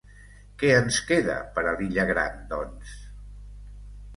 [0.61, 2.97] Què ens queda per a l'illa Gran, doncs?